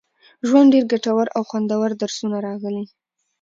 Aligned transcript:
ژوند، 0.47 0.71
ډېر 0.73 0.85
ګټور 0.91 1.27
او 1.35 1.41
خوندور 1.49 1.89
درسونه 2.01 2.37
راغلي 2.47 2.83